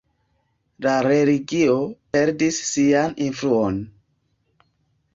La 0.85 0.93
religio 1.07 1.77
perdis 2.17 2.59
sian 2.73 3.17
influon. 3.29 3.81